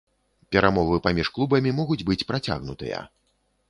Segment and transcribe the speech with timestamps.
[0.55, 3.09] Перамовы паміж клубамі могуць быць працягнутыя.